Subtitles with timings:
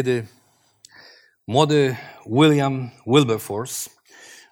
[0.00, 0.26] Kiedy
[1.48, 1.96] młody
[2.26, 3.90] William Wilberforce,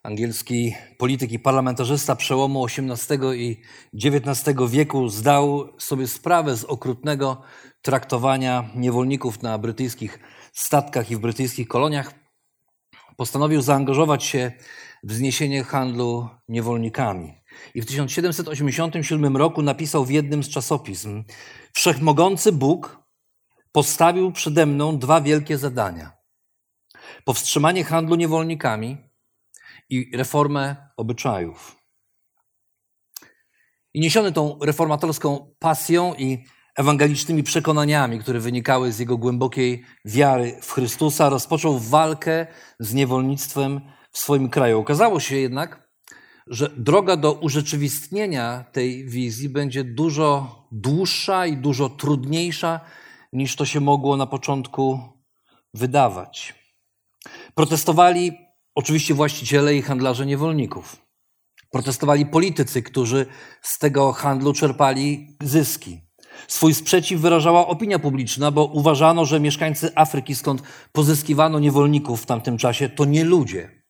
[0.03, 3.63] angielski polityk i parlamentarzysta przełomu XVIII i
[4.05, 7.43] XIX wieku, zdał sobie sprawę z okrutnego
[7.83, 10.19] traktowania niewolników na brytyjskich
[10.53, 12.15] statkach i w brytyjskich koloniach,
[13.17, 14.53] postanowił zaangażować się
[15.05, 17.35] w zniesienie handlu niewolnikami.
[17.75, 21.25] I w 1787 roku napisał w jednym z czasopism:
[21.73, 23.08] Wszechmogący Bóg
[23.73, 26.13] postawił przede mną dwa wielkie zadania:
[27.25, 28.97] powstrzymanie handlu niewolnikami
[29.91, 31.77] i reformę obyczajów.
[33.95, 36.45] I niesiony tą reformatorską pasją i
[36.77, 42.47] ewangelicznymi przekonaniami, które wynikały z jego głębokiej wiary w Chrystusa, rozpoczął walkę
[42.81, 43.81] z niewolnictwem
[44.13, 44.79] w swoim kraju.
[44.81, 45.89] Okazało się jednak,
[46.47, 52.81] że droga do urzeczywistnienia tej wizji będzie dużo dłuższa i dużo trudniejsza
[53.33, 55.01] niż to się mogło na początku
[55.75, 56.55] wydawać.
[57.55, 58.33] Protestowali
[58.75, 60.97] oczywiście właściciele i handlarze niewolników.
[61.71, 63.27] Protestowali politycy, którzy
[63.63, 66.01] z tego handlu czerpali zyski.
[66.49, 72.59] Swój sprzeciw wyrażała opinia publiczna, bo uważano, że mieszkańcy Afryki, skąd pozyskiwano niewolników w tamtym
[72.59, 73.83] czasie, to nie ludzie.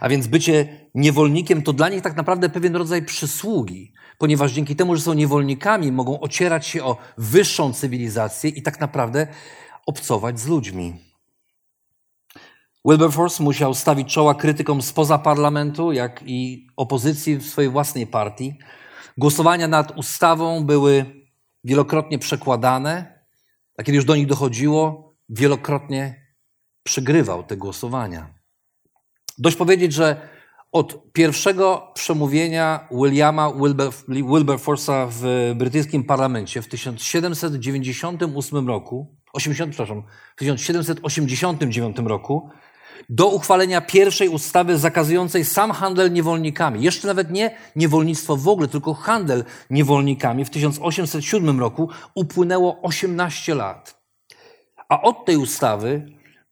[0.00, 4.96] A więc bycie niewolnikiem to dla nich tak naprawdę pewien rodzaj przysługi, ponieważ dzięki temu,
[4.96, 9.26] że są niewolnikami, mogą ocierać się o wyższą cywilizację i tak naprawdę
[9.86, 10.96] obcować z ludźmi.
[12.84, 18.58] Wilberforce musiał stawić czoła krytykom spoza parlamentu, jak i opozycji w swojej własnej partii.
[19.18, 21.04] Głosowania nad ustawą były
[21.64, 23.18] wielokrotnie przekładane,
[23.78, 26.26] a kiedy już do nich dochodziło, wielokrotnie
[26.82, 28.34] przegrywał te głosowania.
[29.38, 30.28] Dość powiedzieć, że
[30.74, 40.02] od pierwszego przemówienia Williama Wilber, Wilberforce'a w brytyjskim parlamencie w 1798 roku, 80, przepraszam,
[40.36, 42.50] w 1789 roku,
[43.08, 46.82] do uchwalenia pierwszej ustawy zakazującej sam handel niewolnikami.
[46.82, 54.02] Jeszcze nawet nie niewolnictwo w ogóle, tylko handel niewolnikami w 1807 roku upłynęło 18 lat.
[54.88, 56.06] A od tej ustawy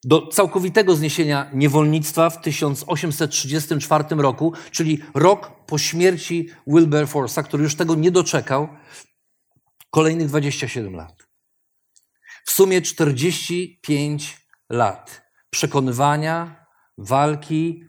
[0.05, 7.95] do całkowitego zniesienia niewolnictwa w 1834 roku, czyli rok po śmierci Wilberforce'a, który już tego
[7.95, 8.69] nie doczekał,
[9.91, 11.27] kolejnych 27 lat.
[12.45, 14.37] W sumie 45
[14.71, 16.67] lat przekonywania,
[16.99, 17.85] walki,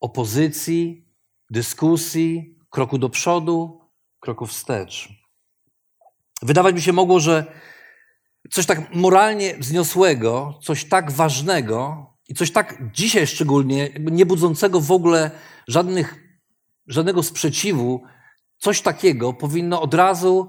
[0.00, 1.08] opozycji,
[1.50, 3.80] dyskusji, kroku do przodu,
[4.20, 5.08] kroku wstecz.
[6.42, 7.46] Wydawać by się mogło, że
[8.50, 14.92] coś tak moralnie wzniosłego, coś tak ważnego i coś tak dzisiaj szczególnie, nie budzącego w
[14.92, 15.30] ogóle
[15.68, 16.14] żadnych,
[16.86, 18.02] żadnego sprzeciwu,
[18.58, 20.48] coś takiego powinno od razu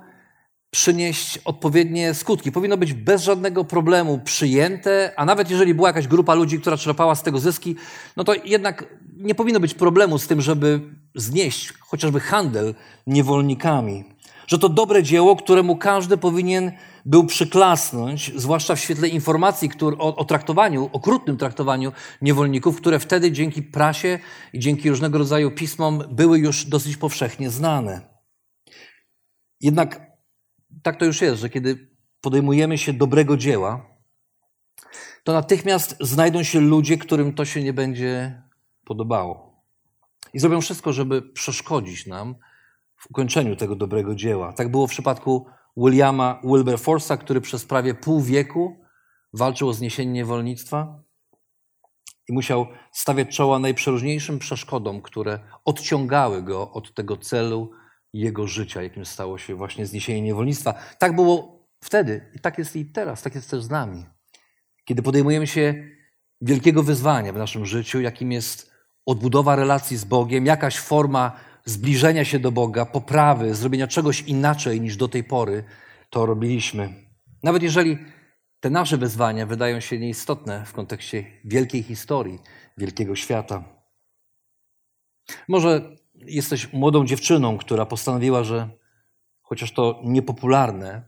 [0.69, 2.51] przynieść odpowiednie skutki.
[2.51, 7.15] Powinno być bez żadnego problemu przyjęte, a nawet jeżeli była jakaś grupa ludzi, która czerpała
[7.15, 7.75] z tego zyski,
[8.17, 10.81] no to jednak nie powinno być problemu z tym, żeby
[11.15, 12.75] znieść chociażby handel
[13.07, 14.03] niewolnikami.
[14.47, 16.71] Że to dobre dzieło, któremu każdy powinien
[17.05, 21.91] był przyklasnąć, zwłaszcza w świetle informacji który, o, o traktowaniu, okrutnym traktowaniu
[22.21, 24.19] niewolników, które wtedy dzięki prasie
[24.53, 28.01] i dzięki różnego rodzaju pismom były już dosyć powszechnie znane.
[29.61, 30.07] Jednak
[30.83, 31.89] tak to już jest, że kiedy
[32.21, 33.97] podejmujemy się dobrego dzieła,
[35.23, 38.41] to natychmiast znajdą się ludzie, którym to się nie będzie
[38.85, 39.63] podobało.
[40.33, 42.35] I zrobią wszystko, żeby przeszkodzić nam
[42.97, 44.53] w ukończeniu tego dobrego dzieła.
[44.53, 45.45] Tak było w przypadku
[45.77, 48.75] Williama Wilberforce'a, który przez prawie pół wieku
[49.33, 51.03] walczył o zniesienie niewolnictwa
[52.29, 57.71] i musiał stawiać czoła najprzeróżniejszym przeszkodom, które odciągały go od tego celu
[58.13, 60.73] jego życia, jakim stało się właśnie zniesienie niewolnictwa.
[60.99, 64.05] Tak było wtedy i tak jest i teraz, tak jest też z nami.
[64.85, 65.89] Kiedy podejmujemy się
[66.41, 68.71] wielkiego wyzwania w naszym życiu, jakim jest
[69.05, 74.97] odbudowa relacji z Bogiem, jakaś forma zbliżenia się do Boga, poprawy, zrobienia czegoś inaczej niż
[74.97, 75.63] do tej pory
[76.09, 76.93] to robiliśmy.
[77.43, 77.97] Nawet jeżeli
[78.59, 82.39] te nasze wyzwania wydają się nieistotne w kontekście wielkiej historii,
[82.77, 83.63] wielkiego świata.
[85.47, 88.69] Może jesteś młodą dziewczyną, która postanowiła, że
[89.41, 91.05] chociaż to niepopularne,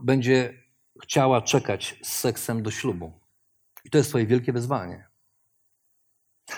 [0.00, 0.62] będzie
[1.02, 3.20] chciała czekać z seksem do ślubu.
[3.84, 5.08] I to jest Twoje wielkie wyzwanie.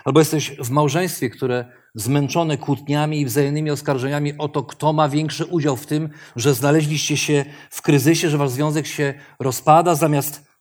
[0.04, 5.44] Albo jesteś w małżeństwie, które zmęczone kłótniami i wzajemnymi oskarżeniami o to, kto ma większy
[5.44, 10.52] udział w tym, że znaleźliście się w kryzysie, że wasz związek się rozpada, zamiast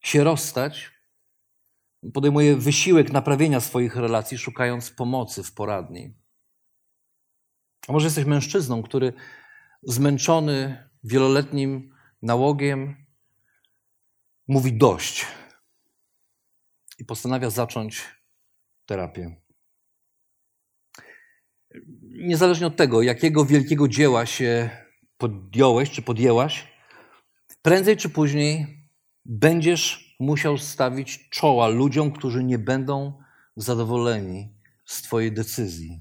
[0.00, 0.90] się rozstać,
[2.14, 6.14] podejmuje wysiłek naprawienia swoich relacji, szukając pomocy w poradni.
[7.88, 9.12] A może jesteś mężczyzną, który
[9.82, 13.06] zmęczony wieloletnim nałogiem
[14.48, 15.26] mówi dość
[16.98, 18.04] i postanawia zacząć
[18.86, 19.47] terapię.
[22.20, 24.70] Niezależnie od tego, jakiego wielkiego dzieła się
[25.16, 26.72] podjąłeś czy podjęłaś,
[27.62, 28.66] prędzej czy później
[29.24, 33.22] będziesz musiał stawić czoła ludziom, którzy nie będą
[33.56, 34.54] zadowoleni
[34.86, 36.00] z Twojej decyzji.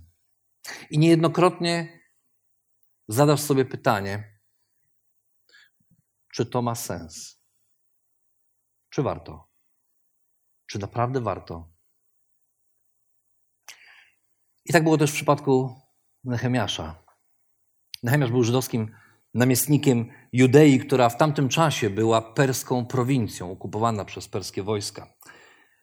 [0.90, 2.00] I niejednokrotnie
[3.08, 4.40] zadasz sobie pytanie,
[6.34, 7.44] czy to ma sens?
[8.90, 9.50] Czy warto?
[10.68, 11.74] Czy naprawdę warto?
[14.66, 15.87] I tak było też w przypadku
[16.28, 16.96] Nehemiasza.
[18.04, 18.92] Nehemiasz był żydowskim
[19.34, 25.08] namiestnikiem Judei, która w tamtym czasie była perską prowincją, okupowana przez perskie wojska.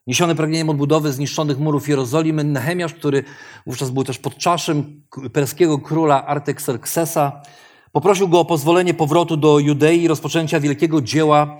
[0.06, 3.25] Niesiony pragnieniem odbudowy zniszczonych murów Jerozolimy, Nehemiasz, który
[3.67, 5.02] wówczas był też podczaszym
[5.32, 7.43] perskiego króla Artaxerxesa,
[7.93, 11.58] poprosił go o pozwolenie powrotu do Judei i rozpoczęcia wielkiego dzieła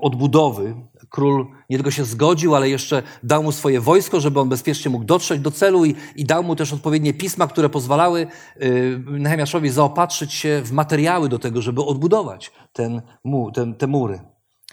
[0.00, 0.74] odbudowy.
[1.08, 5.04] Król nie tylko się zgodził, ale jeszcze dał mu swoje wojsko, żeby on bezpiecznie mógł
[5.04, 8.26] dotrzeć do celu i, i dał mu też odpowiednie pisma, które pozwalały
[8.62, 14.20] y, Nehemiaszowi zaopatrzyć się w materiały do tego, żeby odbudować ten, mu, ten, te mury.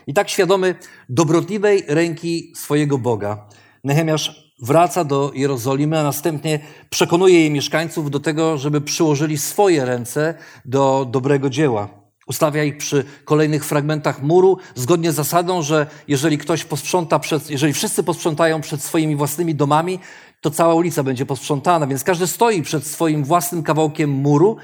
[0.08, 0.76] I tak świadomy
[1.10, 3.48] dobrotliwej ręki swojego Boga,
[3.84, 6.60] Nehemiasz wraca do Jerozolimy, a następnie
[6.90, 10.34] przekonuje jej mieszkańców do tego, żeby przyłożyli swoje ręce
[10.66, 12.07] do dobrego dzieła.
[12.28, 17.74] Ustawia ich przy kolejnych fragmentach muru, zgodnie z zasadą, że jeżeli ktoś posprząta przed, jeżeli
[17.74, 20.00] wszyscy posprzątają przed swoimi własnymi domami,
[20.42, 24.58] to cała ulica będzie posprzątana, więc każdy stoi przed swoim własnym kawałkiem muru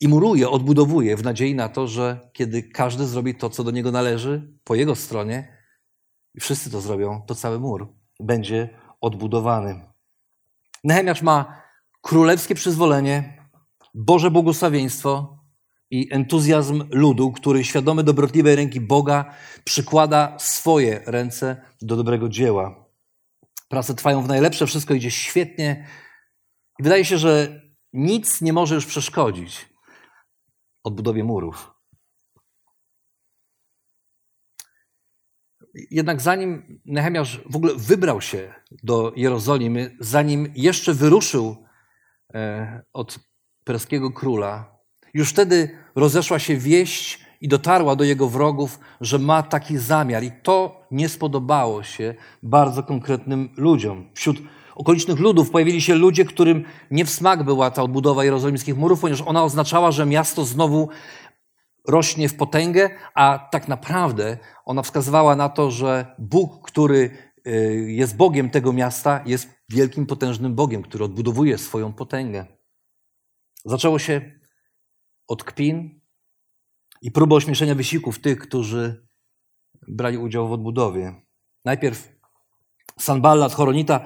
[0.00, 3.92] i muruje, odbudowuje w nadziei na to, że kiedy każdy zrobi to, co do niego
[3.92, 5.56] należy, po jego stronie,
[6.34, 7.88] i wszyscy to zrobią, to cały mur
[8.20, 8.68] będzie
[9.00, 9.80] odbudowany.
[10.84, 11.62] Nehemiasz ma
[12.02, 13.48] królewskie przyzwolenie,
[13.94, 15.38] Boże błogosławieństwo,
[15.90, 19.34] i entuzjazm ludu, który świadomy dobrotliwej ręki Boga
[19.64, 22.86] przykłada swoje ręce do dobrego dzieła.
[23.68, 25.86] Prace trwają w najlepsze, wszystko idzie świetnie.
[26.78, 27.62] I wydaje się, że
[27.92, 29.68] nic nie może już przeszkodzić
[30.84, 31.70] odbudowie murów.
[35.90, 41.66] Jednak zanim Nehemiasz w ogóle wybrał się do Jerozolimy, zanim jeszcze wyruszył
[42.34, 43.18] e, od
[43.64, 44.75] perskiego króla,
[45.16, 50.24] już wtedy rozeszła się wieść i dotarła do jego wrogów, że ma taki zamiar.
[50.24, 54.10] I to nie spodobało się bardzo konkretnym ludziom.
[54.14, 54.36] Wśród
[54.74, 59.22] okolicznych ludów pojawili się ludzie, którym nie w smak była ta odbudowa jerozolimskich murów, ponieważ
[59.26, 60.88] ona oznaczała, że miasto znowu
[61.88, 67.10] rośnie w potęgę, a tak naprawdę ona wskazywała na to, że Bóg, który
[67.46, 72.46] y, jest Bogiem tego miasta, jest wielkim, potężnym Bogiem, który odbudowuje swoją potęgę.
[73.64, 74.35] Zaczęło się
[75.28, 76.00] od kpin
[77.02, 79.06] i próby ośmieszenia wysiłków tych, którzy
[79.88, 81.14] brali udział w odbudowie.
[81.64, 82.16] Najpierw
[82.98, 84.00] Sanballat, Choronita,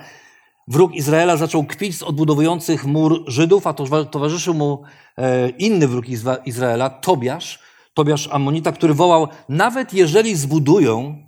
[0.69, 3.75] wróg Izraela, zaczął kpić z odbudowujących mur Żydów, a
[4.11, 4.83] towarzyszył mu
[5.17, 6.07] e, inny wróg
[6.45, 7.59] Izraela, Tobiasz,
[7.95, 11.27] Tobiasz Ammonita, który wołał, nawet jeżeli zbudują,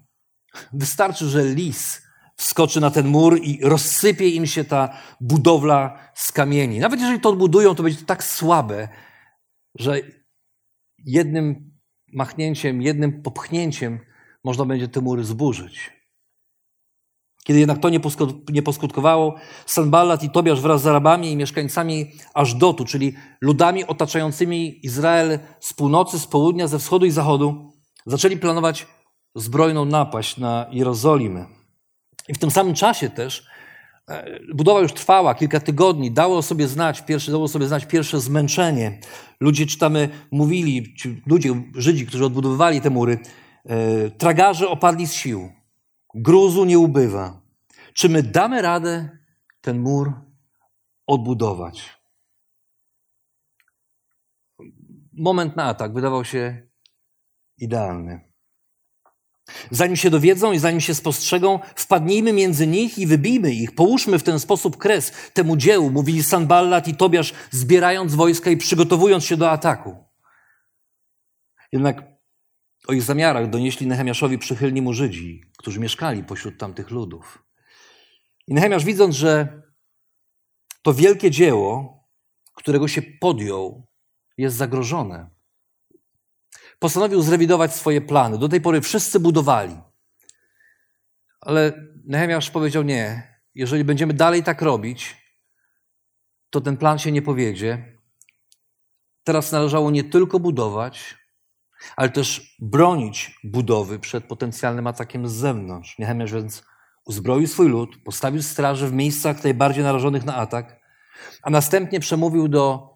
[0.72, 2.02] wystarczy, że lis
[2.36, 4.88] wskoczy na ten mur i rozsypie im się ta
[5.20, 6.78] budowla z kamieni.
[6.78, 8.88] Nawet jeżeli to odbudują, to będzie to tak słabe,
[9.78, 10.00] że
[10.98, 11.72] jednym
[12.12, 13.98] machnięciem, jednym popchnięciem
[14.44, 15.90] można będzie te mury zburzyć.
[17.44, 17.88] Kiedy jednak to
[18.52, 19.34] nie poskutkowało,
[19.66, 26.18] Sanballat i Tobiasz wraz z Arabami i mieszkańcami Ażdotu, czyli ludami otaczającymi Izrael z północy,
[26.18, 27.72] z południa, ze wschodu i zachodu,
[28.06, 28.86] zaczęli planować
[29.34, 31.46] zbrojną napaść na Jerozolimę.
[32.28, 33.46] I w tym samym czasie też
[34.54, 39.00] budowa już trwała kilka tygodni, dało sobie znać, pierwsze, dało sobie znać pierwsze zmęczenie.
[39.40, 40.94] Ludzie, czytamy, mówili,
[41.26, 43.18] ludzie, Żydzi, którzy odbudowywali te mury,
[43.64, 45.52] e, tragarze opadli z sił,
[46.14, 47.40] gruzu nie ubywa.
[47.94, 49.18] Czy my damy radę
[49.60, 50.12] ten mur
[51.06, 52.02] odbudować?
[55.12, 56.66] Moment na atak wydawał się
[57.58, 58.31] idealny.
[59.70, 63.74] Zanim się dowiedzą i zanim się spostrzegą, wpadnijmy między nich i wybijmy ich.
[63.74, 69.24] Połóżmy w ten sposób kres temu dziełu, mówili Sanballat i Tobiasz, zbierając wojska i przygotowując
[69.24, 69.96] się do ataku.
[71.72, 72.12] Jednak
[72.88, 77.44] o ich zamiarach donieśli Nehemiaszowi przychylni mu Żydzi, którzy mieszkali pośród tamtych ludów.
[78.46, 79.62] I Nehemiasz widząc, że
[80.82, 82.02] to wielkie dzieło,
[82.54, 83.86] którego się podjął,
[84.38, 85.30] jest zagrożone,
[86.82, 88.38] postanowił zrewidować swoje plany.
[88.38, 89.76] Do tej pory wszyscy budowali.
[91.40, 91.72] Ale
[92.04, 93.32] Nehemiasz powiedział nie.
[93.54, 95.16] Jeżeli będziemy dalej tak robić,
[96.50, 97.98] to ten plan się nie powiedzie.
[99.24, 101.16] Teraz należało nie tylko budować,
[101.96, 105.98] ale też bronić budowy przed potencjalnym atakiem z zewnątrz.
[105.98, 106.64] Nehemiasz więc
[107.04, 110.80] uzbroił swój lud, postawił straże w miejscach najbardziej narażonych na atak,
[111.42, 112.91] a następnie przemówił do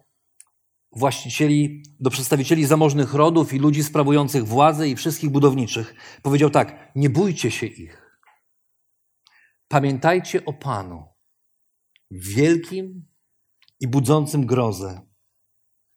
[0.97, 5.95] właścicieli, do przedstawicieli zamożnych rodów i ludzi sprawujących władzę i wszystkich budowniczych.
[6.21, 8.19] Powiedział tak: Nie bójcie się ich.
[9.67, 11.05] Pamiętajcie o Panu,
[12.11, 13.07] wielkim
[13.79, 15.01] i budzącym grozę.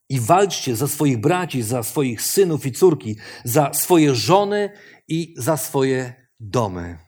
[0.08, 4.72] I walczcie za swoich braci, za swoich synów i córki, za swoje żony
[5.08, 6.98] i za swoje domy.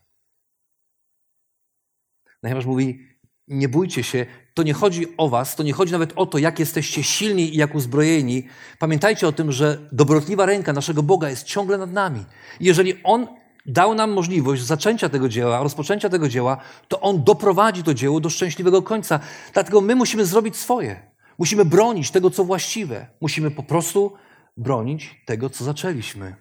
[2.43, 3.12] Natomiast mówi:
[3.53, 6.59] Nie bójcie się, to nie chodzi o was, to nie chodzi nawet o to, jak
[6.59, 8.47] jesteście silni i jak uzbrojeni.
[8.79, 12.25] Pamiętajcie o tym, że dobrotliwa ręka naszego Boga jest ciągle nad nami.
[12.61, 13.27] Jeżeli On
[13.67, 16.57] dał nam możliwość zaczęcia tego dzieła, rozpoczęcia tego dzieła,
[16.89, 19.21] to On doprowadzi to dzieło do szczęśliwego końca.
[19.53, 21.13] Dlatego my musimy zrobić swoje.
[21.39, 23.07] Musimy bronić tego, co właściwe.
[23.21, 24.13] Musimy po prostu
[24.57, 26.37] bronić tego, co zaczęliśmy.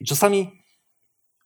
[0.00, 0.64] I czasami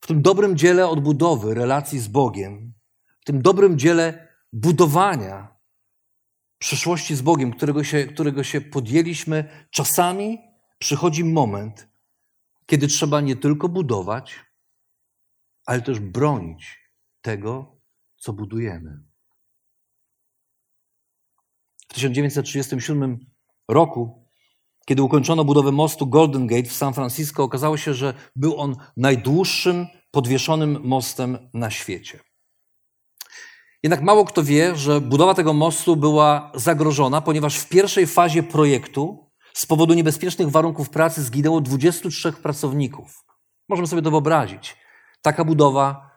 [0.01, 2.73] w tym dobrym dziele odbudowy relacji z Bogiem,
[3.21, 5.59] w tym dobrym dziele budowania
[6.59, 10.39] przyszłości z Bogiem, którego się, którego się podjęliśmy, czasami
[10.79, 11.89] przychodzi moment,
[12.67, 14.45] kiedy trzeba nie tylko budować,
[15.67, 16.79] ale też bronić
[17.21, 17.81] tego,
[18.17, 19.03] co budujemy.
[21.89, 23.19] W 1937
[23.69, 24.29] roku,
[24.87, 29.87] kiedy ukończono budowę mostu Golden Gate w San Francisco, okazało się, że był on najdłuższym
[30.11, 32.21] podwieszonym mostem na świecie.
[33.83, 39.31] Jednak mało kto wie, że budowa tego mostu była zagrożona, ponieważ w pierwszej fazie projektu
[39.55, 43.25] z powodu niebezpiecznych warunków pracy zginęło 23 pracowników.
[43.69, 44.77] Możemy sobie to wyobrazić.
[45.23, 46.11] Taka budowa,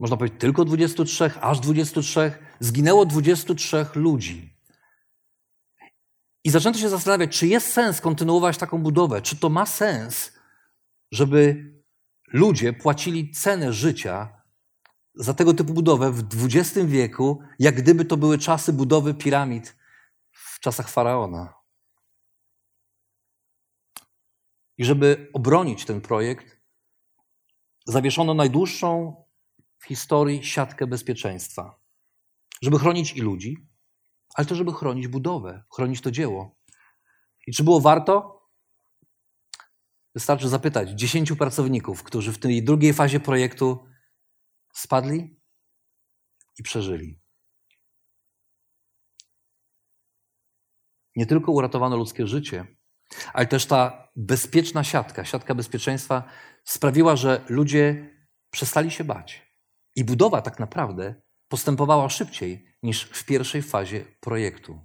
[0.00, 4.54] można powiedzieć tylko 23, aż 23, zginęło 23 ludzi.
[6.44, 10.32] I zaczęto się zastanawiać, czy jest sens kontynuować taką budowę, czy to ma sens,
[11.12, 11.70] żeby
[12.32, 14.43] ludzie płacili cenę życia
[15.14, 19.76] za tego typu budowę w XX wieku, jak gdyby to były czasy budowy piramid
[20.32, 21.54] w czasach faraona.
[24.78, 26.60] I żeby obronić ten projekt,
[27.86, 29.16] zawieszono najdłuższą
[29.78, 31.80] w historii siatkę bezpieczeństwa.
[32.62, 33.68] Żeby chronić i ludzi,
[34.34, 36.58] ale też żeby chronić budowę, chronić to dzieło.
[37.46, 38.42] I czy było warto?
[40.14, 43.93] Wystarczy zapytać dziesięciu pracowników, którzy w tej drugiej fazie projektu
[44.74, 45.40] spadli
[46.58, 47.20] i przeżyli.
[51.16, 52.66] Nie tylko uratowano ludzkie życie,
[53.32, 56.24] ale też ta bezpieczna siatka, siatka bezpieczeństwa
[56.64, 58.10] sprawiła, że ludzie
[58.50, 59.54] przestali się bać.
[59.96, 61.14] I budowa tak naprawdę
[61.48, 64.80] postępowała szybciej niż w pierwszej fazie projektu.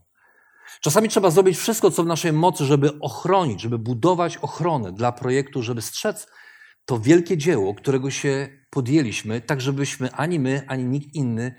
[0.81, 5.63] Czasami trzeba zrobić wszystko, co w naszej mocy, żeby ochronić, żeby budować ochronę dla projektu,
[5.63, 6.27] żeby strzec
[6.85, 11.55] to wielkie dzieło, którego się podjęliśmy, tak żebyśmy ani my, ani nikt inny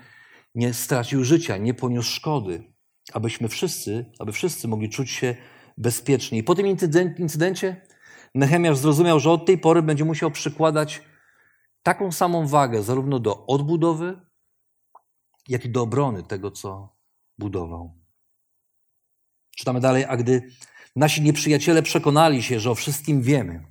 [0.55, 2.73] nie stracił życia, nie poniósł szkody,
[3.13, 5.35] abyśmy wszyscy, aby wszyscy mogli czuć się
[5.77, 6.37] bezpiecznie.
[6.37, 6.67] I po tym
[7.17, 7.81] incydencie
[8.35, 11.01] Nehemiasz zrozumiał, że od tej pory będzie musiał przykładać
[11.83, 14.21] taką samą wagę zarówno do odbudowy,
[15.47, 16.95] jak i do obrony tego, co
[17.37, 18.01] budował.
[19.57, 20.51] Czytamy dalej, a gdy
[20.95, 23.65] nasi nieprzyjaciele przekonali się, że o wszystkim wiemy,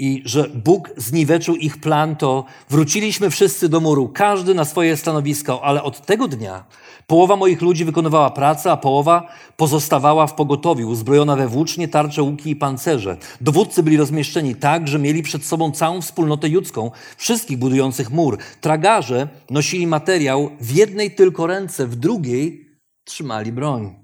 [0.00, 5.64] i że Bóg zniweczył ich plan, to wróciliśmy wszyscy do muru, każdy na swoje stanowisko,
[5.64, 6.64] ale od tego dnia
[7.06, 12.50] połowa moich ludzi wykonywała pracę, a połowa pozostawała w pogotowiu, uzbrojona we włócznie, tarcze, łuki
[12.50, 13.16] i pancerze.
[13.40, 18.38] Dowódcy byli rozmieszczeni tak, że mieli przed sobą całą wspólnotę judzką, wszystkich budujących mur.
[18.60, 22.68] Tragarze nosili materiał w jednej tylko ręce, w drugiej
[23.04, 23.94] trzymali broń.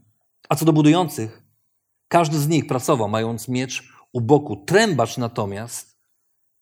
[0.49, 1.43] A co do budujących,
[2.09, 4.57] każdy z nich pracował, mając miecz u boku.
[4.57, 5.99] Trębacz natomiast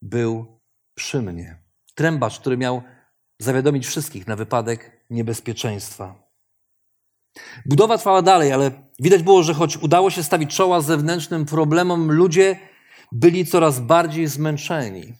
[0.02, 0.60] był
[0.94, 1.58] przy mnie.
[1.94, 2.82] Trębacz, który miał
[3.38, 6.30] zawiadomić wszystkich na wypadek niebezpieczeństwa.
[7.66, 8.70] Budowa trwała dalej, ale
[9.00, 12.58] widać było, że choć udało się stawić czoła zewnętrznym problemom, ludzie
[13.12, 15.14] byli coraz bardziej zmęczeni.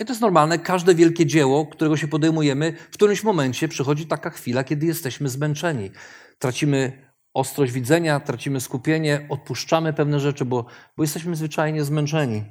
[0.00, 4.30] I to jest normalne, każde wielkie dzieło, którego się podejmujemy, w którymś momencie przychodzi taka
[4.30, 5.90] chwila, kiedy jesteśmy zmęczeni.
[6.38, 12.44] Tracimy ostrość widzenia, tracimy skupienie, odpuszczamy pewne rzeczy, bo, bo jesteśmy zwyczajnie zmęczeni.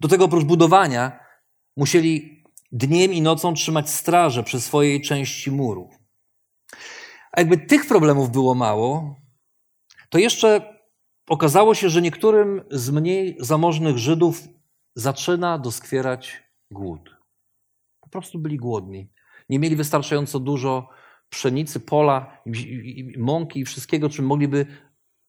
[0.00, 1.20] Do tego oprócz budowania
[1.76, 5.94] musieli dniem i nocą trzymać straże przy swojej części murów.
[7.32, 9.16] A jakby tych problemów było mało,
[10.08, 10.78] to jeszcze
[11.28, 14.42] okazało się, że niektórym z mniej zamożnych Żydów
[14.94, 17.16] zaczyna doskwierać głód.
[18.00, 19.12] Po prostu byli głodni.
[19.48, 20.88] Nie mieli wystarczająco dużo
[21.30, 22.42] pszenicy, pola,
[23.18, 24.66] mąki i wszystkiego, czym mogliby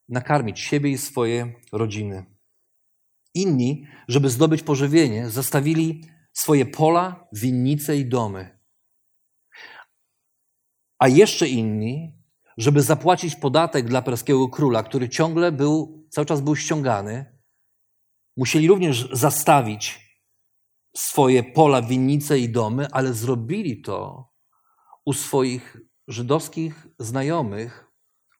[0.08, 2.24] nakarmić siebie i swoje rodziny.
[3.34, 8.58] Inni, żeby zdobyć pożywienie, zastawili swoje pola, winnice i domy.
[10.98, 12.20] A jeszcze inni,
[12.56, 17.38] żeby zapłacić podatek dla perskiego króla, który ciągle był, cały czas był ściągany,
[18.36, 20.10] musieli również zastawić
[20.96, 24.28] swoje pola, winnice i domy, ale zrobili to
[25.04, 25.76] u swoich
[26.10, 27.86] żydowskich znajomych,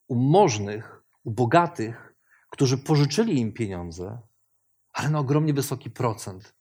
[0.09, 2.15] u możnych, u bogatych,
[2.51, 4.19] którzy pożyczyli im pieniądze,
[4.93, 6.55] ale na ogromnie wysoki procent,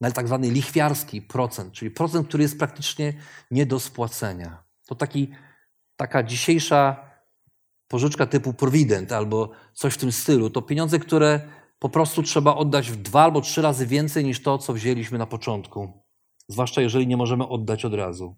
[0.00, 3.14] na tak zwany lichwiarski procent, czyli procent, który jest praktycznie
[3.50, 4.64] nie do spłacenia.
[4.86, 5.30] To taki,
[5.96, 7.10] taka dzisiejsza
[7.88, 10.50] pożyczka typu Provident albo coś w tym stylu.
[10.50, 14.58] To pieniądze, które po prostu trzeba oddać w dwa albo trzy razy więcej niż to,
[14.58, 16.02] co wzięliśmy na początku.
[16.48, 18.36] Zwłaszcza jeżeli nie możemy oddać od razu.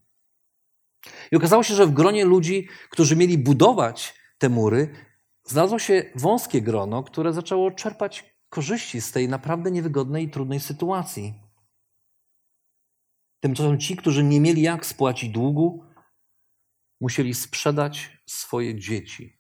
[1.33, 4.95] I okazało się, że w gronie ludzi, którzy mieli budować te mury,
[5.45, 11.35] znalazło się wąskie grono, które zaczęło czerpać korzyści z tej naprawdę niewygodnej i trudnej sytuacji.
[13.41, 15.85] Tymczasem ci, którzy nie mieli jak spłacić długu,
[17.01, 19.39] musieli sprzedać swoje dzieci.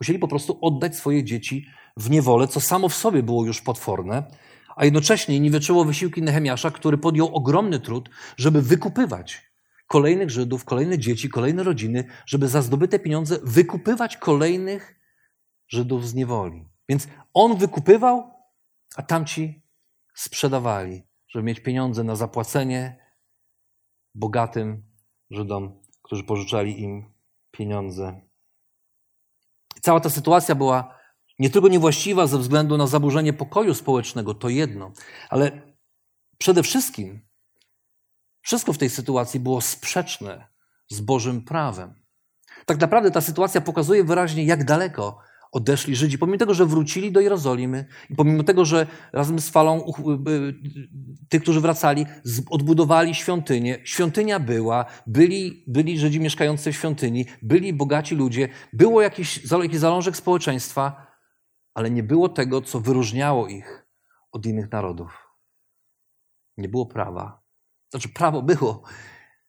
[0.00, 1.66] Musieli po prostu oddać swoje dzieci
[1.96, 4.22] w niewolę, co samo w sobie było już potworne,
[4.76, 9.45] a jednocześnie niweczyło wysiłki Nehemiasza, który podjął ogromny trud, żeby wykupywać
[9.86, 15.00] kolejnych Żydów, kolejne dzieci, kolejne rodziny, żeby za zdobyte pieniądze wykupywać kolejnych
[15.68, 16.68] Żydów z niewoli.
[16.88, 18.30] Więc on wykupywał,
[18.96, 19.62] a tamci
[20.14, 23.06] sprzedawali, żeby mieć pieniądze na zapłacenie
[24.14, 24.82] bogatym
[25.30, 27.12] Żydom, którzy pożyczali im
[27.50, 28.20] pieniądze.
[29.82, 30.96] Cała ta sytuacja była
[31.38, 34.92] nie tylko niewłaściwa ze względu na zaburzenie pokoju społecznego, to jedno,
[35.30, 35.74] ale
[36.38, 37.20] przede wszystkim
[38.46, 40.48] wszystko w tej sytuacji było sprzeczne
[40.90, 41.94] z Bożym prawem.
[42.66, 45.18] Tak naprawdę ta sytuacja pokazuje wyraźnie, jak daleko
[45.52, 49.92] odeszli Żydzi, pomimo tego, że wrócili do Jerozolimy i pomimo tego, że razem z falą
[50.28, 50.54] y, y,
[51.28, 52.06] tych, którzy wracali,
[52.50, 53.78] odbudowali świątynię.
[53.84, 60.16] Świątynia była, byli, byli Żydzi mieszkający w świątyni, byli bogaci ludzie, było jakiś, jakiś zalążek
[60.16, 61.06] społeczeństwa,
[61.74, 63.86] ale nie było tego, co wyróżniało ich
[64.32, 65.28] od innych narodów.
[66.56, 67.45] Nie było prawa.
[67.90, 68.82] Znaczy, prawo było,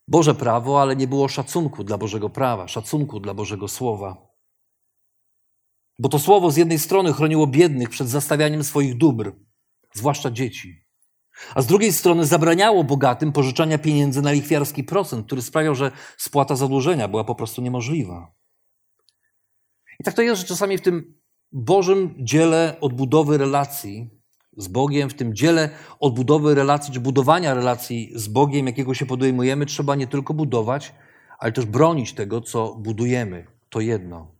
[0.08, 4.28] Boże prawo, ale nie było szacunku dla Bożego prawa, szacunku dla Bożego Słowa.
[6.00, 9.36] Bo to słowo z jednej strony chroniło biednych przed zastawianiem swoich dóbr,
[9.93, 10.88] zwłaszcza dzieci,
[11.56, 16.56] a z drugiej strony zabraniało bogatym pożyczania pieniędzy na lichwiarski procent, który sprawiał, że spłata
[16.56, 18.32] zadłużenia była po prostu niemożliwa.
[20.00, 21.17] I tak to jest, że czasami w tym
[21.52, 24.16] Bożym dziele odbudowy relacji
[24.58, 29.65] z Bogiem, w tym dziele odbudowy relacji, czy budowania relacji z Bogiem, jakiego się podejmujemy,
[29.65, 30.93] trzeba nie tylko budować,
[31.39, 33.48] ale też bronić tego, co budujemy.
[33.70, 34.36] To jedno.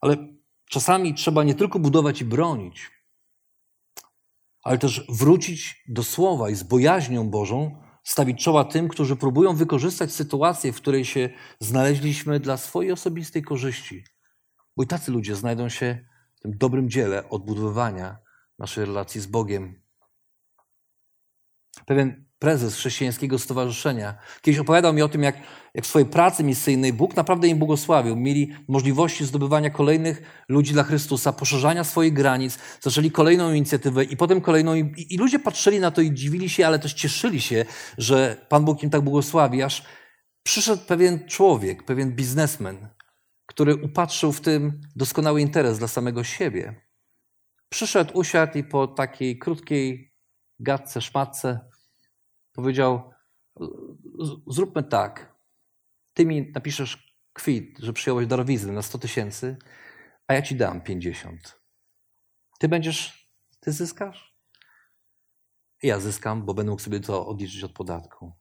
[0.00, 0.16] Ale
[0.70, 2.90] czasami trzeba nie tylko budować i bronić,
[4.62, 10.12] ale też wrócić do słowa i z bojaźnią Bożą stawić czoła tym, którzy próbują wykorzystać
[10.12, 14.04] sytuację, w której się znaleźliśmy dla swojej osobistej korzyści.
[14.76, 18.25] Bo i tacy ludzie znajdą się w tym dobrym dziele odbudowywania
[18.58, 19.80] naszej relacji z Bogiem.
[21.86, 25.36] Pewien prezes chrześcijańskiego stowarzyszenia kiedyś opowiadał mi o tym, jak,
[25.74, 28.16] jak w swojej pracy misyjnej Bóg naprawdę im błogosławił.
[28.16, 34.40] Mieli możliwości zdobywania kolejnych ludzi dla Chrystusa, poszerzania swoich granic, zaczęli kolejną inicjatywę i potem
[34.40, 34.74] kolejną.
[34.74, 37.64] I, I ludzie patrzyli na to i dziwili się, ale też cieszyli się,
[37.98, 39.84] że Pan Bóg im tak błogosławi, aż
[40.42, 42.88] przyszedł pewien człowiek, pewien biznesmen,
[43.46, 46.85] który upatrzył w tym doskonały interes dla samego siebie.
[47.68, 50.14] Przyszedł, usiadł i po takiej krótkiej
[50.58, 51.70] gadce, szmatce
[52.52, 53.10] powiedział:
[54.46, 55.36] Zróbmy tak.
[56.14, 59.56] Ty mi napiszesz kwit, że przyjąłeś darowizny na 100 tysięcy,
[60.26, 61.60] a ja ci dam 50.
[62.58, 64.36] Ty będziesz, ty zyskasz?
[65.82, 68.32] Ja zyskam, bo będę mógł sobie to odliczyć od podatku.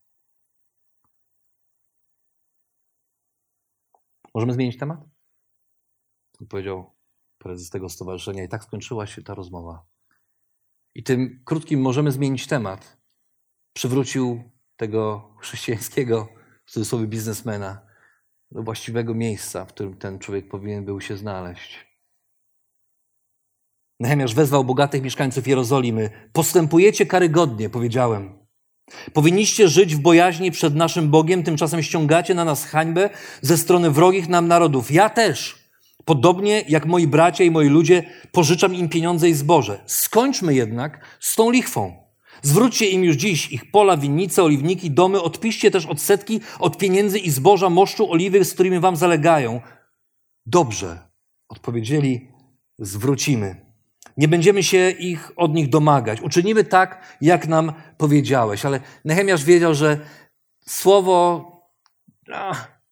[4.34, 5.00] Możemy zmienić temat?
[6.50, 6.95] Powiedział,
[7.46, 8.44] prezes tego stowarzyszenia.
[8.44, 9.86] I tak skończyła się ta rozmowa.
[10.96, 12.98] I tym krótkim możemy zmienić temat.
[13.74, 14.44] przywrócił
[14.78, 16.28] tego chrześcijańskiego,
[16.66, 17.82] w cudzysłowie, biznesmena
[18.52, 21.86] do właściwego miejsca, w którym ten człowiek powinien był się znaleźć.
[24.00, 26.30] Nehemiasz wezwał bogatych mieszkańców Jerozolimy.
[26.34, 28.48] Postępujecie karygodnie, powiedziałem.
[29.14, 33.10] Powinniście żyć w bojaźni przed naszym Bogiem, tymczasem ściągacie na nas hańbę
[33.42, 34.92] ze strony wrogich nam narodów.
[34.92, 35.65] Ja też,
[36.06, 39.80] podobnie jak moi bracia i moi ludzie, pożyczam im pieniądze i zboże.
[39.86, 42.06] Skończmy jednak z tą lichwą.
[42.42, 47.30] Zwróćcie im już dziś ich pola, winnice, oliwniki, domy, odpiszcie też odsetki od pieniędzy i
[47.30, 49.62] zboża, moszczu, oliwy, z którymi wam zalegają.
[50.46, 51.00] Dobrze,
[51.50, 52.28] odpowiedzieli,
[52.80, 53.66] zwrócimy.
[54.18, 56.22] Nie będziemy się ich od nich domagać.
[56.22, 58.66] Uczynimy tak, jak nam powiedziałeś.
[58.66, 60.00] Ale Nehemiasz wiedział, że
[60.68, 61.46] słowo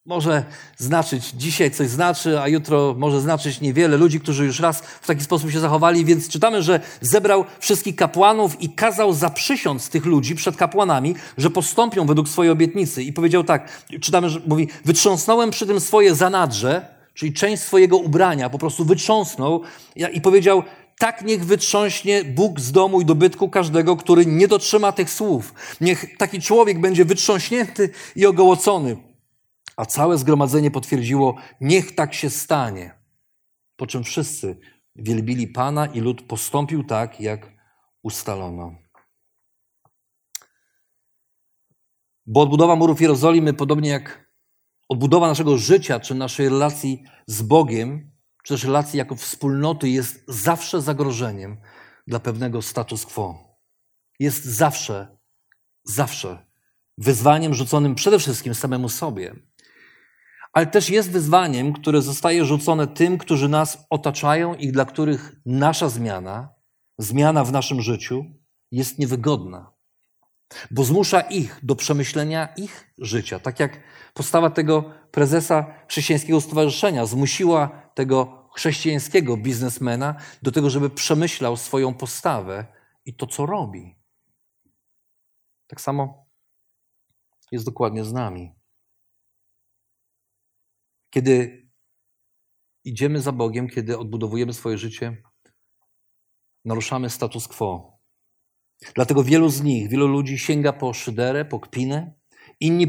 [0.05, 0.43] może
[0.77, 3.97] znaczyć dzisiaj coś znaczy, a jutro może znaczyć niewiele.
[3.97, 8.61] Ludzi, którzy już raz w taki sposób się zachowali, więc czytamy, że zebrał wszystkich kapłanów
[8.61, 13.03] i kazał zaprzysiąc tych ludzi przed kapłanami, że postąpią według swojej obietnicy.
[13.03, 18.49] I powiedział tak, czytamy, że mówi, wytrząsnąłem przy tym swoje zanadrze, czyli część swojego ubrania,
[18.49, 19.61] po prostu wytrząsnął
[20.13, 20.63] i powiedział,
[20.97, 25.53] tak niech wytrząśnie Bóg z domu i dobytku każdego, który nie dotrzyma tych słów.
[25.81, 29.12] Niech taki człowiek będzie wytrząśnięty i ogołocony.
[29.77, 32.99] A całe zgromadzenie potwierdziło, niech tak się stanie.
[33.75, 34.59] Po czym wszyscy
[34.95, 37.51] wielbili Pana i lud postąpił tak, jak
[38.03, 38.75] ustalono.
[42.25, 44.33] Bo odbudowa murów Jerozolimy, podobnie jak
[44.89, 48.11] odbudowa naszego życia czy naszej relacji z Bogiem,
[48.43, 51.57] czy też relacji jako wspólnoty, jest zawsze zagrożeniem
[52.07, 53.57] dla pewnego status quo.
[54.19, 55.17] Jest zawsze,
[55.83, 56.45] zawsze
[56.97, 59.35] wyzwaniem rzuconym przede wszystkim samemu sobie
[60.53, 65.89] ale też jest wyzwaniem, które zostaje rzucone tym, którzy nas otaczają i dla których nasza
[65.89, 66.49] zmiana,
[66.97, 68.25] zmiana w naszym życiu
[68.71, 69.71] jest niewygodna,
[70.71, 73.39] bo zmusza ich do przemyślenia ich życia.
[73.39, 73.79] Tak jak
[74.13, 82.65] postawa tego prezesa chrześcijańskiego stowarzyszenia zmusiła tego chrześcijańskiego biznesmena do tego, żeby przemyślał swoją postawę
[83.05, 83.95] i to, co robi.
[85.67, 86.25] Tak samo
[87.51, 88.62] jest dokładnie z nami.
[91.13, 91.67] Kiedy
[92.83, 95.23] idziemy za Bogiem, kiedy odbudowujemy swoje życie,
[96.65, 97.99] naruszamy status quo.
[98.95, 102.13] Dlatego wielu z nich, wielu ludzi sięga po szyderę, po kpinę.
[102.59, 102.87] Inni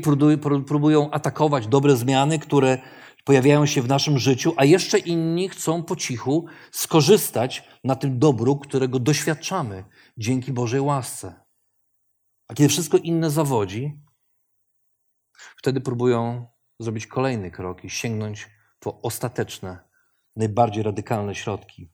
[0.66, 2.78] próbują atakować dobre zmiany, które
[3.24, 8.56] pojawiają się w naszym życiu, a jeszcze inni chcą po cichu skorzystać na tym dobru,
[8.58, 9.84] którego doświadczamy
[10.18, 11.44] dzięki Bożej łasce.
[12.48, 14.00] A kiedy wszystko inne zawodzi,
[15.56, 16.53] wtedy próbują
[16.84, 19.78] zrobić kolejny krok i sięgnąć po ostateczne,
[20.36, 21.90] najbardziej radykalne środki.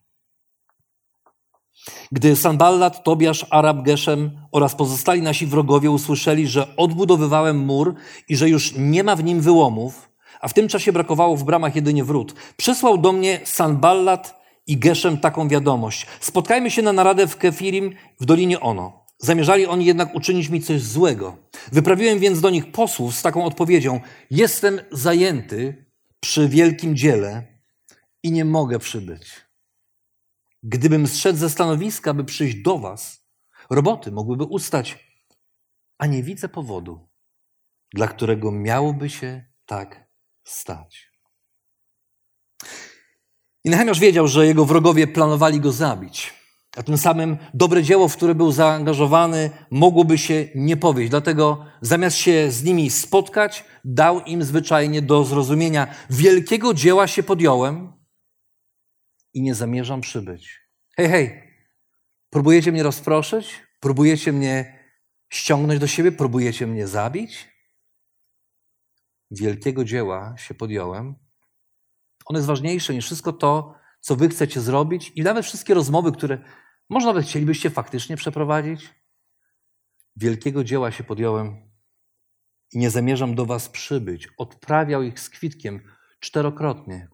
[2.12, 7.94] Gdy Sanballat, Tobiasz, Arab, Geszem oraz pozostali nasi wrogowie usłyszeli, że odbudowywałem mur
[8.29, 11.76] i że już nie ma w nim wyłomów, a w tym czasie brakowało w bramach
[11.76, 16.07] jedynie wrót, przysłał do mnie Sanballat i Geszem taką wiadomość.
[16.20, 19.00] Spotkajmy się na naradę w Kefirim w Dolinie Ono.
[19.22, 21.37] Zamierzali oni jednak uczynić mi coś złego.
[21.72, 25.85] Wyprawiłem więc do nich posłów z taką odpowiedzią: Jestem zajęty
[26.20, 27.61] przy wielkim dziele
[28.22, 29.46] i nie mogę przybyć.
[30.62, 33.26] Gdybym zszedł ze stanowiska, by przyjść do Was,
[33.70, 34.98] roboty mogłyby ustać,
[35.98, 37.09] a nie widzę powodu,
[37.94, 40.09] dla którego miałoby się tak
[40.44, 41.11] stać.
[43.64, 46.39] I Nehemiasz wiedział, że jego wrogowie planowali go zabić.
[46.81, 51.11] A tym samym dobre dzieło, w które był zaangażowany, mogłoby się nie powieść.
[51.11, 57.93] Dlatego zamiast się z nimi spotkać, dał im zwyczajnie do zrozumienia: Wielkiego dzieła się podjąłem
[59.35, 60.61] i nie zamierzam przybyć.
[60.97, 61.43] Hej, hej,
[62.31, 63.62] próbujecie mnie rozproszyć?
[63.81, 64.79] Próbujecie mnie
[65.33, 66.12] ściągnąć do siebie?
[66.12, 67.49] Próbujecie mnie zabić?
[69.31, 71.14] Wielkiego dzieła się podjąłem.
[72.27, 76.38] On jest ważniejsze niż wszystko to, co wy chcecie zrobić i nawet wszystkie rozmowy, które
[76.90, 78.94] może nawet chcielibyście faktycznie przeprowadzić.
[80.16, 81.70] Wielkiego dzieła się podjąłem
[82.72, 84.29] i nie zamierzam do was przybyć.
[84.37, 85.81] Odprawiał ich z kwitkiem
[86.20, 87.09] czterokrotnie.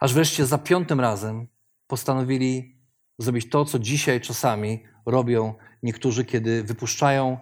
[0.00, 1.46] Aż wreszcie za piątym razem
[1.86, 2.78] postanowili
[3.18, 7.38] zrobić to, co dzisiaj czasami robią niektórzy, kiedy wypuszczają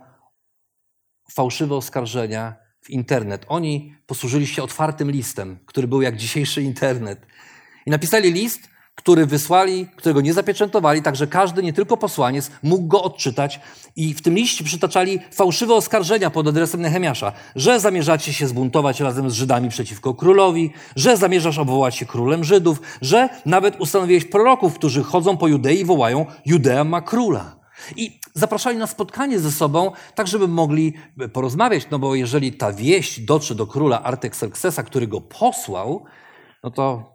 [1.30, 3.44] fałszywe oskarżenia w internet.
[3.48, 7.26] Oni posłużyli się otwartym listem, który był jak dzisiejszy internet.
[7.86, 12.86] I napisali list, który wysłali, którego nie zapieczętowali, tak że każdy, nie tylko posłaniec, mógł
[12.86, 13.60] go odczytać.
[13.96, 19.30] I w tym liście przytaczali fałszywe oskarżenia pod adresem Nehemiasza, że zamierzacie się zbuntować razem
[19.30, 25.02] z Żydami przeciwko królowi, że zamierzasz obwołać się królem Żydów, że nawet ustanowiłeś proroków, którzy
[25.02, 27.56] chodzą po Judei i wołają, Judea ma króla.
[27.96, 30.94] I zapraszali na spotkanie ze sobą, tak żeby mogli
[31.32, 36.04] porozmawiać, no bo jeżeli ta wieść dotrze do króla Artaxerxesa, który go posłał,
[36.62, 37.11] no to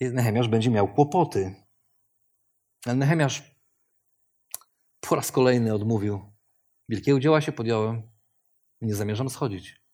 [0.00, 1.54] Nehemiasz będzie miał kłopoty.
[2.86, 3.54] Ale Nehemiasz
[5.00, 6.20] po raz kolejny odmówił.
[6.88, 8.02] Wielkiego dzieła się podjąłem,
[8.80, 9.84] nie zamierzam schodzić.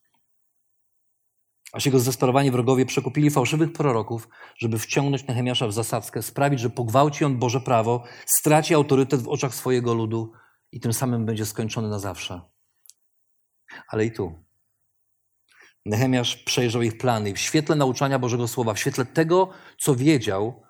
[1.73, 7.25] Aż jego zdesperowani wrogowie przekupili fałszywych proroków, żeby wciągnąć Nehemiasza w zasadzkę, sprawić, że pogwałci
[7.25, 10.33] on Boże prawo, straci autorytet w oczach swojego ludu
[10.73, 12.41] i tym samym będzie skończony na zawsze.
[13.89, 14.45] Ale i tu.
[15.87, 20.63] Nehemiasz przejrzał ich plany w świetle nauczania Bożego Słowa, w świetle tego, co wiedział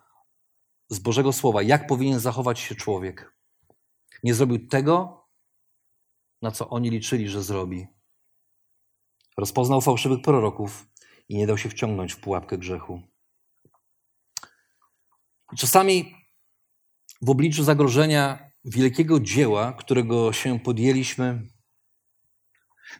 [0.88, 3.34] z Bożego Słowa, jak powinien zachować się człowiek,
[4.22, 5.26] nie zrobił tego,
[6.42, 7.86] na co oni liczyli, że zrobi.
[9.36, 10.90] Rozpoznał fałszywych proroków,
[11.30, 13.02] i nie dał się wciągnąć w pułapkę grzechu.
[15.56, 16.14] Czasami
[17.22, 21.48] w obliczu zagrożenia wielkiego dzieła, którego się podjęliśmy,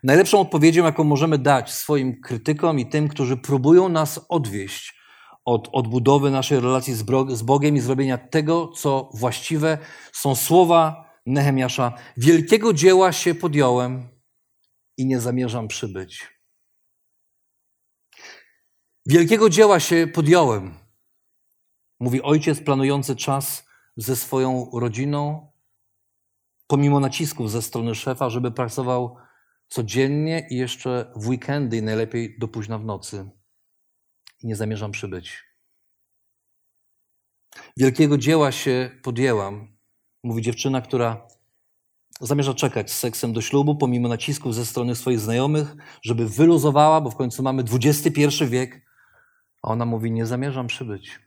[0.02, 5.00] najlepszą odpowiedzią, jaką możemy dać swoim krytykom i tym, którzy próbują nas odwieść
[5.44, 6.94] od odbudowy naszej relacji
[7.28, 9.78] z Bogiem i zrobienia tego, co właściwe,
[10.12, 11.92] są słowa Nehemiasza.
[12.16, 14.08] Wielkiego dzieła się podjąłem
[14.96, 16.28] i nie zamierzam przybyć.
[19.06, 20.74] Wielkiego dzieła się podjąłem,
[22.00, 25.52] mówi ojciec planujący czas ze swoją rodziną,
[26.66, 29.16] pomimo nacisków ze strony szefa, żeby pracował
[29.70, 33.30] codziennie i jeszcze w weekendy i najlepiej do późna w nocy.
[34.42, 35.44] I nie zamierzam przybyć.
[37.76, 39.76] Wielkiego dzieła się podjęłam,
[40.22, 41.28] mówi dziewczyna, która
[42.20, 47.10] zamierza czekać z seksem do ślubu, pomimo nacisków ze strony swoich znajomych, żeby wyluzowała, bo
[47.10, 48.86] w końcu mamy XXI wiek,
[49.62, 51.20] a ona mówi: Nie zamierzam przybyć.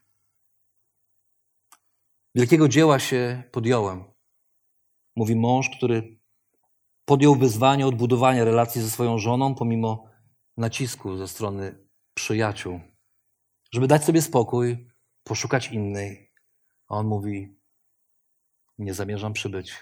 [2.36, 4.04] Wielkiego dzieła się podjąłem.
[5.16, 6.23] Mówi mąż, który
[7.06, 10.06] podjął wyzwanie odbudowania relacji ze swoją żoną, pomimo
[10.58, 12.80] nacisku ze strony przyjaciół,
[13.72, 14.88] żeby dać sobie spokój,
[15.24, 16.32] poszukać innej.
[16.90, 17.58] A on mówi:
[18.78, 19.74] Nie zamierzam przybyć.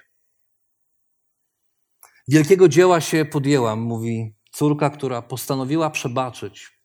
[2.27, 6.81] Wielkiego dzieła się podjęłam, mówi córka, która postanowiła przebaczyć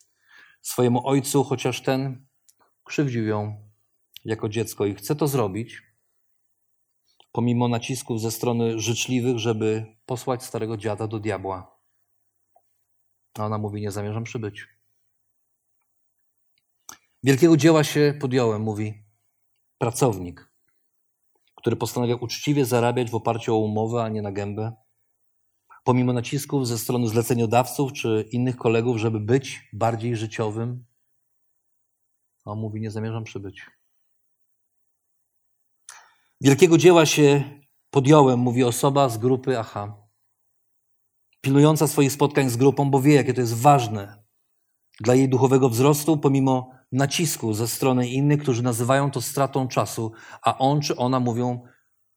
[0.62, 2.26] swojemu ojcu, chociaż ten
[2.84, 3.70] krzywdził ją
[4.24, 5.82] jako dziecko i chce to zrobić,
[7.36, 11.78] pomimo nacisków ze strony życzliwych, żeby posłać starego dziada do diabła.
[13.38, 14.66] A ona mówi: Nie zamierzam przybyć.
[17.22, 19.04] Wielkiego dzieła się podjąłem, mówi
[19.78, 20.50] pracownik,
[21.54, 24.72] który postanawia uczciwie zarabiać w oparciu o umowę, a nie na gębę
[25.84, 30.84] pomimo nacisków ze strony zleceniodawców czy innych kolegów, żeby być bardziej życiowym,
[32.44, 33.75] a on mówi: Nie zamierzam przybyć.
[36.40, 37.44] Wielkiego dzieła się
[37.90, 40.06] podjąłem, mówi osoba z grupy Aha,
[41.40, 44.24] pilnująca swoich spotkań z grupą, bo wie, jakie to jest ważne
[45.00, 50.58] dla jej duchowego wzrostu, pomimo nacisku ze strony innych, którzy nazywają to stratą czasu, a
[50.58, 51.64] on czy ona mówią: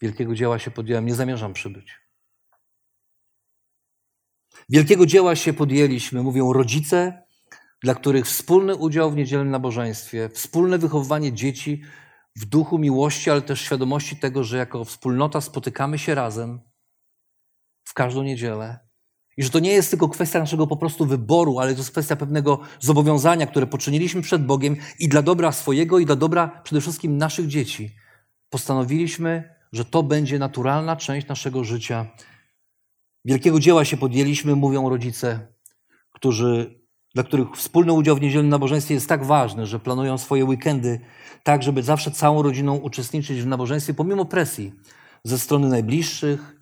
[0.01, 1.99] Wielkiego dzieła się podjąłem, nie zamierzam przybyć.
[4.69, 7.23] Wielkiego dzieła się podjęliśmy, mówią rodzice,
[7.82, 11.82] dla których wspólny udział w niedzielnym nabożeństwie, wspólne wychowywanie dzieci
[12.39, 16.60] w duchu miłości, ale też świadomości tego, że jako wspólnota spotykamy się razem
[17.84, 18.80] w każdą niedzielę.
[19.38, 22.15] I że to nie jest tylko kwestia naszego po prostu wyboru, ale to jest kwestia
[22.15, 27.17] pewnego zobowiązania, które poczyniliśmy przed Bogiem i dla dobra swojego, i dla dobra przede wszystkim
[27.17, 27.95] naszych dzieci.
[28.49, 32.06] Postanowiliśmy, że to będzie naturalna część naszego życia
[33.25, 35.47] Wielkiego dzieła się podjęliśmy, mówią rodzice,
[36.12, 36.78] którzy,
[37.13, 41.00] dla których wspólny udział w niedzielnym nabożeństwie jest tak ważny, że planują swoje weekendy
[41.43, 44.74] tak, żeby zawsze całą rodziną uczestniczyć w nabożeństwie, pomimo presji
[45.24, 46.56] ze strony najbliższych,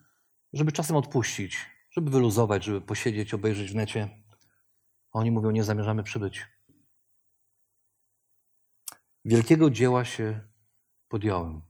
[0.53, 1.57] żeby czasem odpuścić,
[1.91, 4.23] żeby wyluzować, żeby posiedzieć, obejrzeć w necie.
[5.11, 6.45] oni mówią, nie zamierzamy przybyć.
[9.25, 10.41] Wielkiego dzieła się
[11.07, 11.61] podjąłem.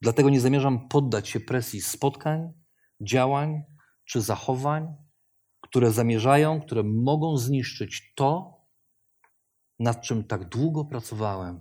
[0.00, 2.52] Dlatego nie zamierzam poddać się presji spotkań,
[3.00, 3.62] działań
[4.04, 5.05] czy zachowań,
[5.76, 8.60] które zamierzają, które mogą zniszczyć to,
[9.78, 11.60] nad czym tak długo pracowałem,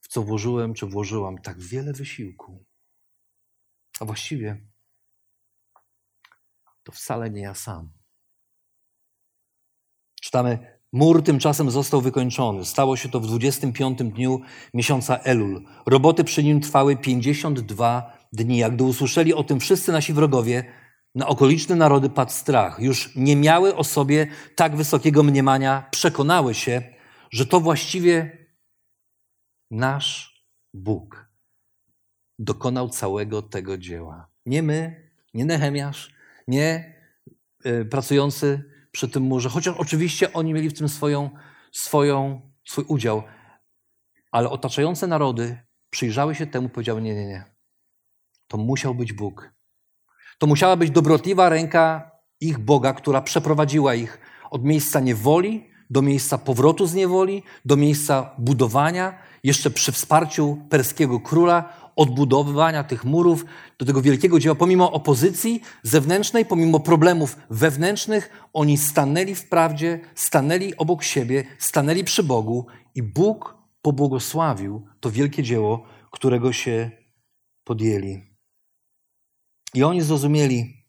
[0.00, 2.64] w co włożyłem czy włożyłam tak wiele wysiłku.
[4.00, 4.66] A właściwie
[6.82, 7.92] to wcale nie ja sam.
[10.22, 12.64] Czytamy, mur tymczasem został wykończony.
[12.64, 14.40] Stało się to w 25 dniu
[14.74, 15.64] miesiąca Elul.
[15.86, 20.79] Roboty przy nim trwały 52 dni, jak gdy usłyszeli o tym wszyscy nasi wrogowie,
[21.14, 22.78] na okoliczne narody padł strach.
[22.80, 26.82] Już nie miały o sobie tak wysokiego mniemania, przekonały się,
[27.30, 28.46] że to właściwie
[29.70, 30.44] nasz
[30.74, 31.30] Bóg
[32.38, 34.28] dokonał całego tego dzieła.
[34.46, 36.14] Nie my, nie Nehemiasz,
[36.48, 36.94] nie
[37.66, 41.30] y, pracujący przy tym murze, chociaż oczywiście oni mieli w tym swoją,
[41.72, 43.22] swoją, swój udział,
[44.30, 45.58] ale otaczające narody
[45.90, 47.44] przyjrzały się temu powiedziały: Nie, nie, nie.
[48.46, 49.59] To musiał być Bóg.
[50.40, 56.38] To musiała być dobrotliwa ręka ich Boga, która przeprowadziła ich od miejsca niewoli do miejsca
[56.38, 63.44] powrotu z niewoli, do miejsca budowania, jeszcze przy wsparciu perskiego króla, odbudowywania tych murów,
[63.78, 64.54] do tego wielkiego dzieła.
[64.54, 72.22] Pomimo opozycji zewnętrznej, pomimo problemów wewnętrznych, oni stanęli w prawdzie, stanęli obok siebie, stanęli przy
[72.22, 76.90] Bogu i Bóg pobłogosławił to wielkie dzieło, którego się
[77.64, 78.29] podjęli.
[79.74, 80.84] I oni zrozumieli,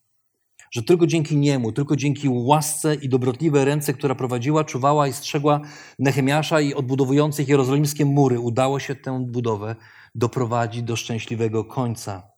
[0.71, 5.61] że tylko dzięki niemu, tylko dzięki łasce i dobrotliwej ręce, która prowadziła, czuwała i strzegła
[5.99, 9.75] Nehemiasza i odbudowujących jerozolimskie mury, udało się tę budowę
[10.15, 12.31] doprowadzić do szczęśliwego końca.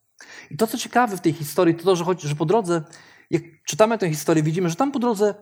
[0.51, 2.83] I to, co ciekawe w tej historii, to to, że, choć, że po drodze,
[3.29, 5.35] jak czytamy tę historię, widzimy, że tam po drodze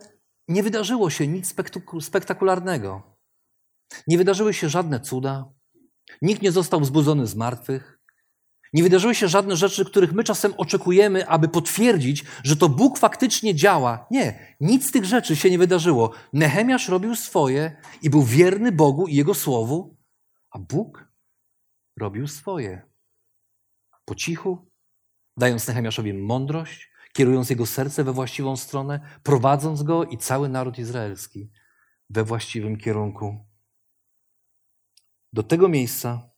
[0.48, 1.54] nie wydarzyło się nic
[2.00, 3.02] spektakularnego.
[4.06, 5.52] Nie wydarzyły się żadne cuda.
[6.22, 8.01] Nikt nie został wzbudzony z martwych.
[8.72, 13.54] Nie wydarzyły się żadne rzeczy, których my czasem oczekujemy, aby potwierdzić, że to Bóg faktycznie
[13.54, 14.06] działa.
[14.10, 16.12] Nie, nic z tych rzeczy się nie wydarzyło.
[16.32, 19.96] Nehemiasz robił swoje i był wierny Bogu i Jego słowu,
[20.50, 21.08] a Bóg
[21.98, 22.82] robił swoje.
[24.04, 24.70] Po cichu,
[25.36, 31.50] dając Nehemiaszowi mądrość, kierując jego serce we właściwą stronę, prowadząc go i cały naród izraelski
[32.10, 33.46] we właściwym kierunku.
[35.32, 36.31] Do tego miejsca,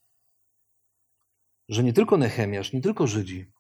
[1.69, 3.53] że nie tylko Nehemiasz, nie tylko Żydzi,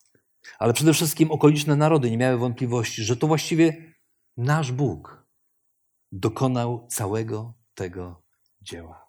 [0.58, 3.94] ale przede wszystkim okoliczne narody nie miały wątpliwości, że to właściwie
[4.36, 5.26] nasz Bóg
[6.12, 8.22] dokonał całego tego
[8.62, 9.04] dzieła.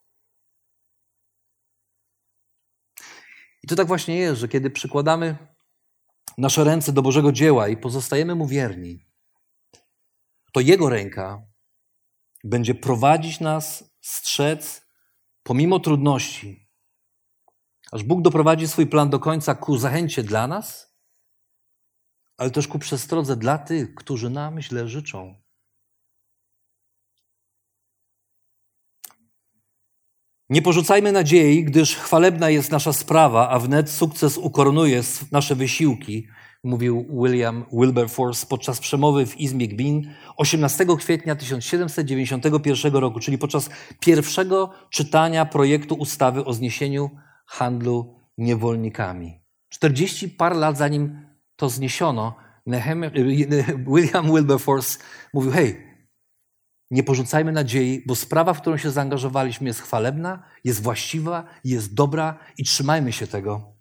[3.63, 5.37] I to tak właśnie jest, że kiedy przykładamy
[6.37, 9.05] nasze ręce do Bożego dzieła i pozostajemy Mu wierni,
[10.51, 11.47] to Jego ręka
[12.43, 14.87] będzie prowadzić nas, strzec,
[15.43, 16.64] pomimo trudności,
[17.91, 20.95] aż Bóg doprowadzi swój plan do końca ku zachęcie dla nas,
[22.37, 25.35] ale też ku przestrodze dla tych, którzy nam źle życzą.
[30.49, 36.27] Nie porzucajmy nadziei, gdyż chwalebna jest nasza sprawa, a wnet sukces ukoronuje nasze wysiłki,
[36.63, 43.69] mówił William Wilberforce podczas przemowy w Izmie Gmin 18 kwietnia 1791 roku, czyli podczas
[43.99, 47.09] pierwszego czytania projektu ustawy o zniesieniu
[47.45, 49.41] handlu niewolnikami.
[49.69, 52.35] 40 par lat zanim to zniesiono,
[53.87, 54.99] William Wilberforce
[55.33, 55.85] mówił: Hej,
[56.91, 62.39] nie porzucajmy nadziei, bo sprawa, w którą się zaangażowaliśmy, jest chwalebna, jest właściwa, jest dobra
[62.57, 63.75] i trzymajmy się tego.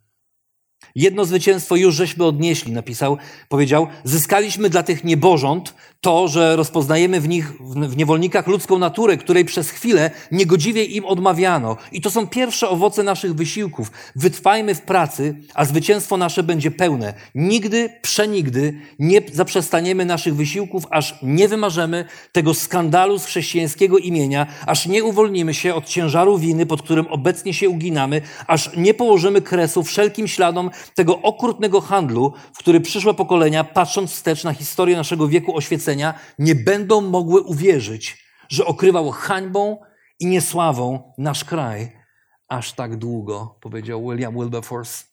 [0.94, 5.74] Jedno zwycięstwo już żeśmy odnieśli, napisał, powiedział, zyskaliśmy dla tych niebożąt
[6.04, 11.76] to, że rozpoznajemy w nich, w niewolnikach ludzką naturę, której przez chwilę niegodziwie im odmawiano.
[11.92, 13.90] I to są pierwsze owoce naszych wysiłków.
[14.16, 17.14] Wytrwajmy w pracy, a zwycięstwo nasze będzie pełne.
[17.34, 24.86] Nigdy, przenigdy nie zaprzestaniemy naszych wysiłków, aż nie wymarzemy tego skandalu z chrześcijańskiego imienia, aż
[24.86, 29.82] nie uwolnimy się od ciężaru winy, pod którym obecnie się uginamy, aż nie położymy kresu
[29.82, 35.56] wszelkim śladom tego okrutnego handlu, w który przyszłe pokolenia, patrząc wstecz na historię naszego wieku
[35.56, 35.93] oświecenia,
[36.38, 39.80] nie będą mogły uwierzyć, że okrywał hańbą
[40.20, 42.04] i niesławą nasz kraj
[42.48, 45.04] aż tak długo, powiedział William Wilberforce.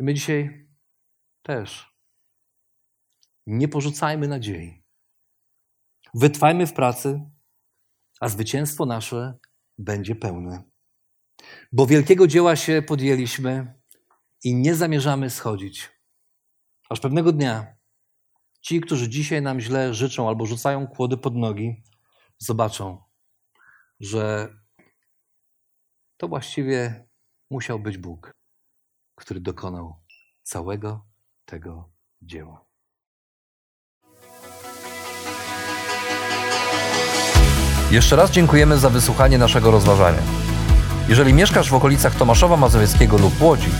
[0.00, 0.68] I my dzisiaj
[1.42, 1.98] też
[3.46, 4.84] nie porzucajmy nadziei.
[6.14, 7.20] Wytrwajmy w pracy,
[8.20, 9.38] a zwycięstwo nasze
[9.78, 10.62] będzie pełne.
[11.72, 13.74] Bo wielkiego dzieła się podjęliśmy
[14.44, 15.90] i nie zamierzamy schodzić.
[16.90, 17.77] Aż pewnego dnia
[18.68, 21.82] ci, którzy dzisiaj nam źle życzą albo rzucają kłody pod nogi,
[22.38, 23.02] zobaczą,
[24.00, 24.48] że
[26.16, 27.08] to właściwie
[27.50, 28.32] musiał być Bóg,
[29.14, 29.96] który dokonał
[30.42, 31.06] całego
[31.44, 31.90] tego
[32.22, 32.64] dzieła.
[37.90, 40.22] Jeszcze raz dziękujemy za wysłuchanie naszego rozważania.
[41.08, 43.70] Jeżeli mieszkasz w okolicach Tomaszowa Mazowieckiego lub Łodzi,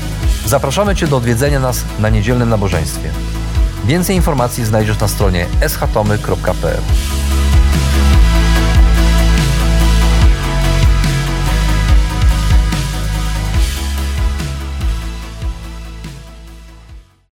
[0.46, 3.12] zapraszamy Cię do odwiedzenia nas na niedzielnym nabożeństwie.
[3.84, 6.82] Więcej informacji znajdziesz na stronie schatomy.pl.